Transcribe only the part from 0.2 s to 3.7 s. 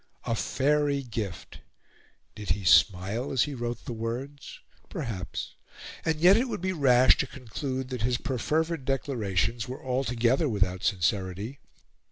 A Faery gift! Did he smile as he